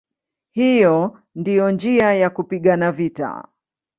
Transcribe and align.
Hiyo 0.51 1.21
ndiyo 1.35 1.71
njia 1.71 2.13
ya 2.13 2.29
kupigana 2.29 2.91
vita". 2.91 3.47